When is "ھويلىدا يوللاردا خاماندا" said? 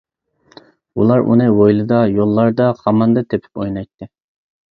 1.57-3.25